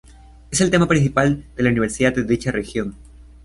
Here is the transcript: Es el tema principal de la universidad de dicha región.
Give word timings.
Es 0.49 0.61
el 0.61 0.71
tema 0.71 0.87
principal 0.87 1.43
de 1.55 1.61
la 1.61 1.69
universidad 1.69 2.15
de 2.15 2.23
dicha 2.23 2.49
región. 2.51 2.95